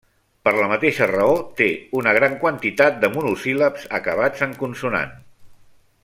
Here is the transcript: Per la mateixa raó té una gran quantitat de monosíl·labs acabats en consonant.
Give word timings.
Per 0.47 0.51
la 0.59 0.69
mateixa 0.69 1.07
raó 1.11 1.35
té 1.59 1.67
una 1.99 2.13
gran 2.19 2.37
quantitat 2.45 2.97
de 3.05 3.11
monosíl·labs 3.17 3.87
acabats 4.01 4.47
en 4.51 4.57
consonant. 4.63 5.13